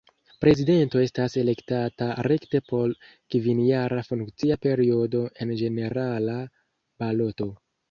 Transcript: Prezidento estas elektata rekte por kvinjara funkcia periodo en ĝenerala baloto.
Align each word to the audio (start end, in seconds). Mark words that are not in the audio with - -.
Prezidento 0.43 1.01
estas 1.07 1.35
elektata 1.41 2.07
rekte 2.29 2.61
por 2.71 2.95
kvinjara 3.37 4.01
funkcia 4.09 4.59
periodo 4.67 5.25
en 5.47 5.55
ĝenerala 5.63 6.41
baloto. 6.51 7.53